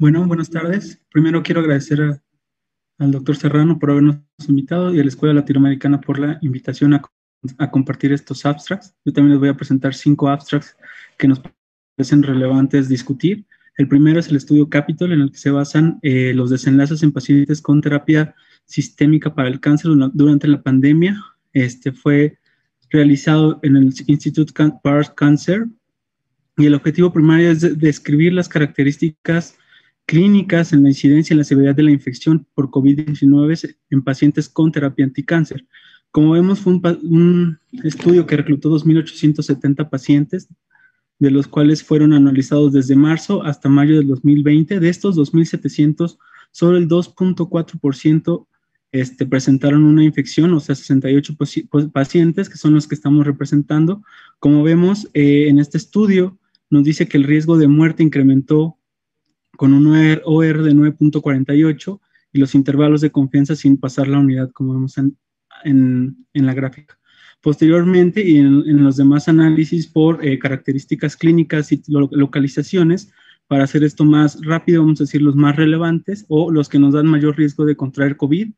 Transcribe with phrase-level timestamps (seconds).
[0.00, 1.02] Bueno, buenas tardes.
[1.10, 2.20] Primero quiero agradecer
[2.98, 7.02] al doctor Serrano por habernos invitado y a la Escuela Latinoamericana por la invitación a,
[7.58, 8.94] a, compartir estos abstracts.
[9.04, 10.76] Yo también les voy a presentar cinco abstracts
[11.18, 11.42] que nos
[11.96, 13.44] parecen relevantes discutir.
[13.76, 17.10] El primero es el estudio Capitol, en el que se basan eh, los desenlaces en
[17.10, 18.36] pacientes con terapia
[18.66, 21.20] sistémica para el cáncer durante la pandemia.
[21.52, 22.38] Este fue
[22.90, 25.66] realizado en el Institute Paris Cancer
[26.56, 29.58] y el objetivo primario es describir las características
[30.08, 34.72] clínicas en la incidencia y la severidad de la infección por COVID-19 en pacientes con
[34.72, 35.66] terapia anticáncer.
[36.10, 40.48] Como vemos, fue un, estudio que reclutó 2.870 pacientes,
[41.18, 44.80] de los cuales fueron analizados desde marzo hasta mayo del 2020.
[44.80, 46.16] De estos 2.700,
[46.52, 48.46] solo el 2.4%
[48.92, 51.36] este, presentaron una infección, o sea, 68
[51.92, 54.02] pacientes, que son los que estamos representando.
[54.38, 56.38] Como vemos eh, en este estudio,
[56.70, 58.77] nos dice que el riesgo de muerte incrementó
[59.58, 62.00] con un OR de 9.48
[62.32, 64.96] y los intervalos de confianza sin pasar la unidad, como vemos
[65.64, 66.96] en, la gráfica.
[67.40, 73.12] Posteriormente, y en, los demás análisis por eh, características clínicas y localizaciones,
[73.48, 76.94] para hacer esto más rápido, vamos a decir los más relevantes o los que nos
[76.94, 78.52] dan mayor riesgo de contraer COVID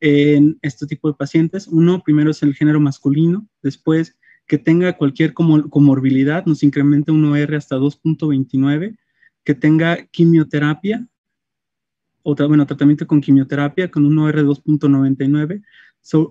[0.00, 1.68] en este tipo de pacientes.
[1.68, 7.56] Uno, primero es el género masculino, después que tenga cualquier comorbilidad, nos incrementa un OR
[7.56, 8.96] hasta 2.29,
[9.46, 11.06] que tenga quimioterapia,
[12.24, 15.62] otra, bueno, tratamiento con quimioterapia con un OR 2.99.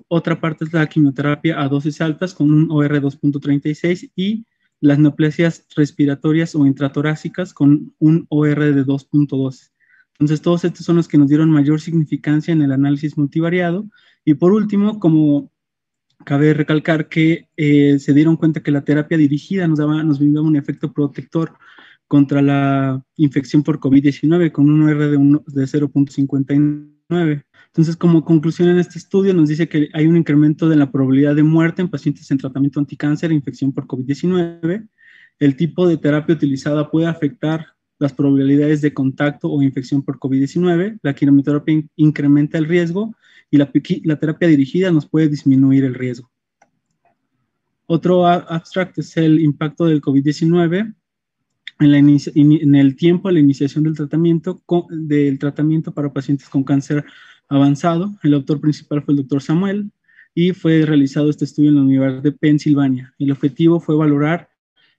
[0.09, 4.45] otra parte es la quimioterapia a dosis altas con un OR 2.36 y
[4.81, 9.71] las neoplasias respiratorias o intratorácicas con un OR de 2.2.
[10.15, 13.85] Entonces, todos estos son los que nos dieron mayor significancia en el análisis multivariado.
[14.25, 15.51] Y por último, como
[16.25, 20.45] cabe recalcar que eh, se dieron cuenta que la terapia dirigida nos, daba, nos brindaba
[20.45, 21.53] un efecto protector
[22.15, 27.43] contra la infección por COVID-19 con un R de, de 0.59.
[27.67, 31.35] Entonces, como conclusión en este estudio, nos dice que hay un incremento de la probabilidad
[31.35, 34.87] de muerte en pacientes en tratamiento anticáncer e infección por COVID-19.
[35.39, 37.65] El tipo de terapia utilizada puede afectar
[37.99, 40.99] las probabilidades de contacto o infección por COVID-19.
[41.01, 43.13] La quimioterapia incrementa el riesgo
[43.51, 43.69] y la,
[44.05, 46.31] la terapia dirigida nos puede disminuir el riesgo.
[47.87, 50.95] Otro abstract es el impacto del COVID-19
[51.79, 57.05] en, el tiempo a la iniciación del tratamiento, del tratamiento para pacientes con cáncer
[57.47, 58.15] avanzado.
[58.23, 59.91] El autor principal fue el doctor Samuel
[60.33, 63.13] y fue realizado este estudio en la Universidad de Pensilvania.
[63.19, 64.49] El objetivo fue valorar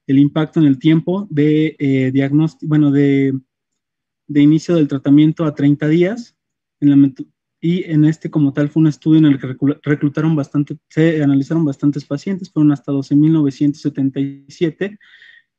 [0.06, 3.38] el impacto en el tiempo de eh, diagnóstico, bueno, de,
[4.28, 6.36] de, inicio del tratamiento a 30 días.
[6.81, 7.12] En la,
[7.60, 11.65] y en este como tal fue un estudio en el que reclutaron bastante, se analizaron
[11.65, 14.98] bastantes pacientes, fueron hasta 12.977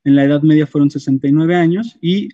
[0.04, 2.30] en la Edad Media fueron 69 años y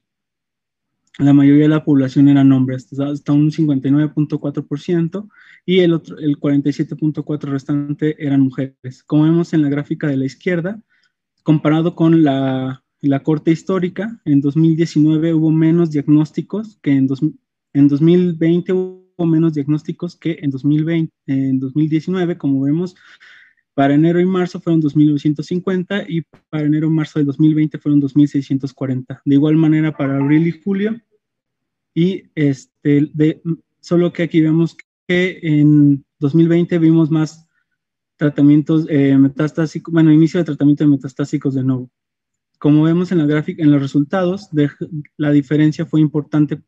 [1.20, 5.30] la mayoría de la población eran hombres, hasta un 59.4%,
[5.66, 9.04] y el, otro, el 47.4% restante eran mujeres.
[9.06, 10.82] Como vemos en la gráfica de la izquierda,
[11.44, 17.08] comparado con la, la corte histórica, en 2019 hubo menos diagnósticos que en,
[17.74, 22.96] en 2020 hubo menos diagnósticos que en, 2020, en 2019, como vemos,
[23.74, 29.22] para enero y marzo fueron 2.950 y para enero y marzo de 2020 fueron 2.640.
[29.26, 31.02] De igual manera para abril y julio.
[31.96, 33.42] Y este, de,
[33.80, 37.48] solo que aquí vemos que en 2020 vimos más
[38.16, 41.92] tratamientos eh, metastásicos, bueno, inicio de tratamiento de metastásicos de nuevo.
[42.60, 44.70] Como vemos en la gráfica, en los resultados, de,
[45.18, 46.62] la diferencia fue importante,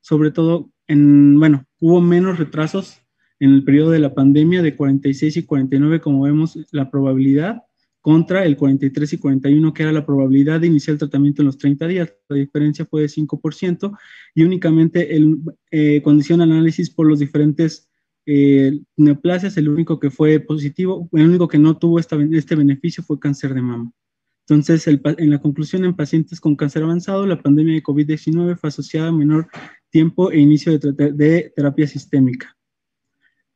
[0.00, 3.02] sobre todo en, bueno, hubo menos retrasos
[3.40, 7.62] en el periodo de la pandemia de 46 y 49, como vemos, la probabilidad
[8.02, 11.58] contra el 43 y 41, que era la probabilidad de iniciar el tratamiento en los
[11.58, 12.14] 30 días.
[12.28, 13.96] La diferencia fue de 5%
[14.34, 15.38] y únicamente el
[15.70, 17.88] eh, condición análisis por los diferentes
[18.26, 23.02] eh, neoplasias, el único que fue positivo, el único que no tuvo esta, este beneficio
[23.02, 23.92] fue cáncer de mama.
[24.48, 29.08] Entonces, en la conclusión, en pacientes con cáncer avanzado, la pandemia de COVID-19 fue asociada
[29.08, 29.46] a menor
[29.90, 32.56] tiempo e inicio de terapia sistémica.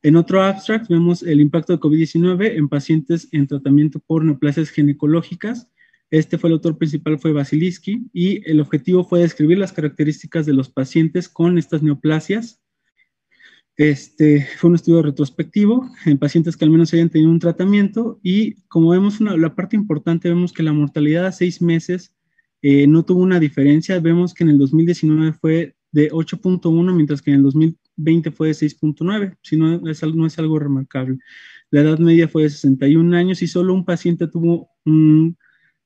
[0.04, 5.70] En otro abstract vemos el impacto de COVID-19 en pacientes en tratamiento por neoplasias ginecológicas.
[6.10, 10.52] Este fue el autor principal, fue Basiliski, y el objetivo fue describir las características de
[10.52, 12.60] los pacientes con estas neoplasias.
[13.78, 18.56] Este fue un estudio retrospectivo en pacientes que al menos hayan tenido un tratamiento y
[18.68, 22.14] como vemos la parte importante, vemos que la mortalidad a seis meses
[22.60, 23.98] eh, no tuvo una diferencia.
[24.00, 28.54] Vemos que en el 2019 fue de 8.1, mientras que en el 2020 fue de
[28.54, 31.18] 6.9, si no es, es algo remarcable.
[31.70, 35.36] La edad media fue de 61 años y solo un paciente tuvo un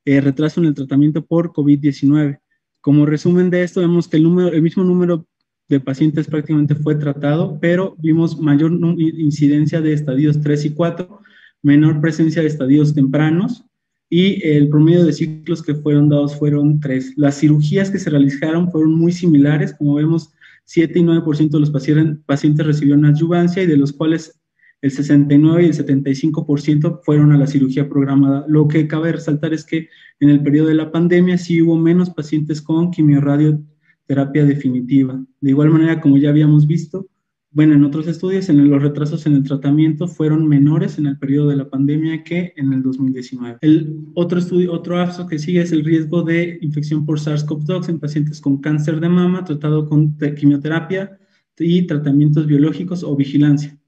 [0.07, 2.41] eh, retraso en el tratamiento por COVID-19.
[2.81, 5.27] Como resumen de esto, vemos que el, número, el mismo número
[5.69, 11.21] de pacientes prácticamente fue tratado, pero vimos mayor incidencia de estadios 3 y 4,
[11.63, 13.68] menor presencia de estadios tempranos
[14.11, 17.15] y el promedio de ciclos que fueron dados fueron 3.
[17.17, 20.33] Las cirugías que se realizaron fueron muy similares, como vemos,
[20.65, 24.39] 7 y 9% de los pacientes, pacientes recibieron adyuvancia y de los cuales
[24.81, 28.45] el 69 y el 75% fueron a la cirugía programada.
[28.49, 29.89] Lo que cabe resaltar es que
[30.21, 35.25] en el periodo de la pandemia sí hubo menos pacientes con quimioradioterapia definitiva.
[35.41, 37.09] De igual manera, como ya habíamos visto,
[37.51, 41.49] bueno, en otros estudios, en los retrasos en el tratamiento fueron menores en el periodo
[41.49, 43.59] de la pandemia que en el 2019.
[43.63, 48.01] El otro estudio, otro aspecto que sigue es el riesgo de infección por SARS-CoV-2 en
[48.01, 51.19] pacientes con cáncer de mama tratado con quimioterapia
[51.59, 53.79] y tratamientos biológicos o vigilancia.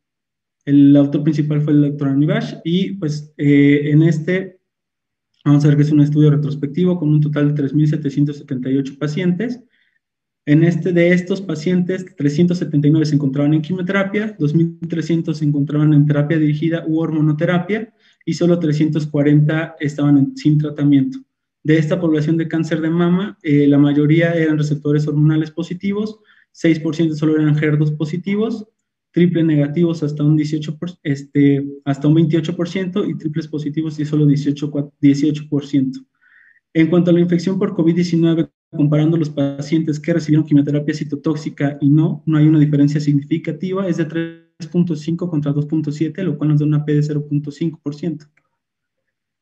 [0.64, 4.60] El autor principal fue el doctor Anibash y pues eh, en este
[5.44, 9.62] vamos a ver que es un estudio retrospectivo con un total de 3.778 pacientes
[10.46, 16.38] en este de estos pacientes, 379 se encontraban en quimioterapia, 2.300 se encontraban en terapia
[16.38, 17.92] dirigida u hormonoterapia
[18.24, 21.18] y solo 340 estaban sin tratamiento.
[21.62, 26.20] De esta población de cáncer de mama, eh, la mayoría eran receptores hormonales positivos,
[26.52, 28.66] 6% solo eran HER2 positivos,
[29.12, 34.92] triple negativos hasta un, 18 este, hasta un 28% y triples positivos y solo 18%,
[35.00, 36.06] 18%.
[36.72, 41.88] En cuanto a la infección por COVID-19, comparando los pacientes que recibieron quimioterapia citotóxica y
[41.88, 46.66] no, no hay una diferencia significativa, es de 3.5 contra 2.7, lo cual nos da
[46.66, 48.28] una P de 0.5%.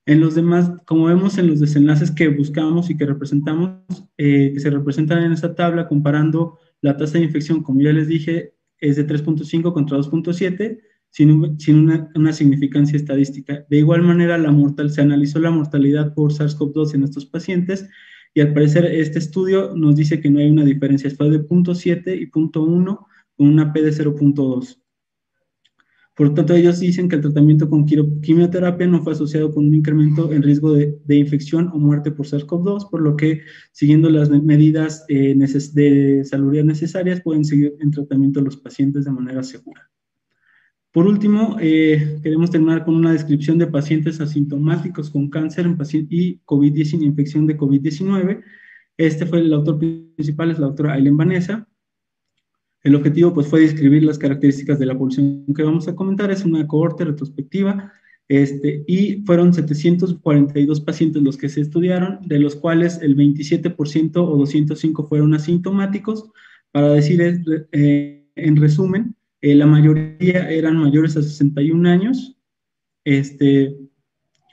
[0.07, 3.83] En los demás, como vemos en los desenlaces que buscamos y que representamos,
[4.17, 8.09] eh, que se representan en esta tabla, comparando la tasa de infección, como ya les
[8.09, 10.81] dije, es de 3.5 contra 2.7,
[11.11, 13.67] sin, sin una, una, significancia estadística.
[13.69, 17.89] De igual manera, la mortal, se analizó la mortalidad por SARS-CoV-2 en estos pacientes
[18.39, 22.17] y al parecer este estudio nos dice que no hay una diferencia, fue de 0.7
[22.17, 23.05] y 0.1
[23.37, 24.81] con una P de 0.2.
[26.15, 29.75] Por lo tanto, ellos dicen que el tratamiento con quimioterapia no fue asociado con un
[29.75, 33.41] incremento en riesgo de, de infección o muerte por SARS-CoV-2, por lo que,
[33.73, 39.43] siguiendo las medidas eh, de salud necesarias, pueden seguir en tratamiento los pacientes de manera
[39.43, 39.91] segura.
[40.99, 45.79] Por último, eh, queremos terminar con una descripción de pacientes asintomáticos con cáncer en
[46.11, 48.43] y COVID-19, infección de COVID-19.
[48.97, 51.69] Este fue el autor principal, es la doctora Aileen Vanessa.
[52.83, 56.33] El objetivo pues, fue describir las características de la población que vamos a comentar.
[56.33, 57.93] Es una cohorte retrospectiva
[58.27, 64.37] este, y fueron 742 pacientes los que se estudiaron, de los cuales el 27% o
[64.37, 66.29] 205 fueron asintomáticos.
[66.73, 67.41] Para decir
[67.71, 72.37] eh, en resumen, eh, la mayoría eran mayores a 61 años,
[73.05, 73.77] este,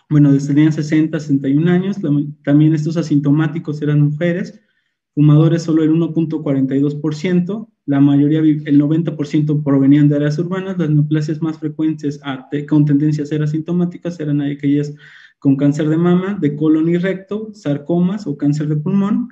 [0.09, 1.97] bueno, tenían 60, 61 años,
[2.43, 4.61] también estos asintomáticos eran mujeres,
[5.13, 11.59] fumadores solo el 1.42%, la mayoría, el 90% provenían de áreas urbanas, las neoplasias más
[11.59, 12.19] frecuentes
[12.67, 14.93] con tendencias a ser asintomáticas eran aquellas
[15.39, 19.29] con cáncer de mama, de colon y recto, sarcomas o cáncer de pulmón.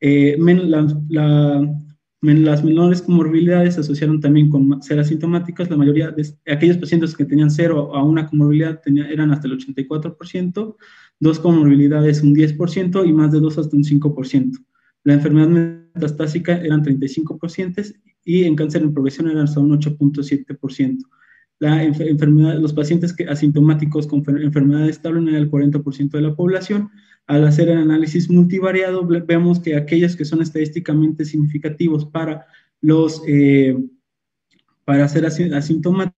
[0.00, 1.76] Eh, la,
[2.34, 5.70] las menores comorbilidades se asociaron también con ser asintomáticas.
[5.70, 8.80] La mayoría de aquellos pacientes que tenían cero a una comorbilidad
[9.10, 10.76] eran hasta el 84%,
[11.20, 14.58] dos comorbilidades un 10% y más de dos hasta un 5%.
[15.04, 17.94] La enfermedad metastásica eran 35%
[18.24, 20.98] y en cáncer en progresión eran hasta un 8.7%.
[21.58, 26.90] La enfermedad, los pacientes que, asintomáticos con enfermedad estable eran el 40% de la población
[27.26, 32.46] al hacer el análisis multivariado, vemos que aquellos que son estadísticamente significativos para
[32.80, 33.76] los, eh,
[34.84, 36.14] para ser asintomáticos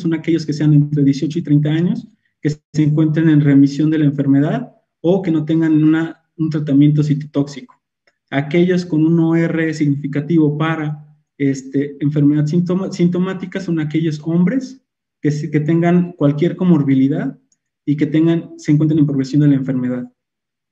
[0.00, 2.08] son aquellos que sean entre 18 y 30 años,
[2.40, 5.72] que se encuentren en remisión de la enfermedad o que no tengan
[6.36, 7.80] un tratamiento citotóxico.
[8.30, 11.06] Aquellos con un OR significativo para
[11.38, 14.82] este, enfermedad sintomática son aquellos hombres
[15.20, 15.30] que,
[15.60, 17.38] tengan cualquier comorbilidad
[17.84, 20.10] y que tengan, se encuentren en progresión de la enfermedad.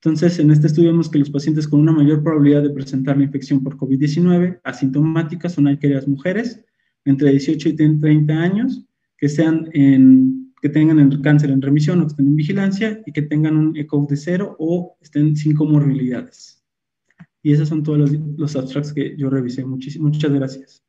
[0.01, 3.25] Entonces, en este estudio vemos que los pacientes con una mayor probabilidad de presentar la
[3.25, 6.63] infección por COVID-19 asintomáticas son aquellas mujeres
[7.03, 8.85] entre 18 y 30 años
[9.17, 9.27] que,
[10.69, 14.07] tengan el cáncer en remisión o que estén en vigilancia y que tengan un ECO
[14.09, 16.63] de cero o estén sin comorbilidades.
[17.43, 19.65] Y esos son todos los, los abstracts que yo revisé.
[19.65, 20.83] muchas gracias.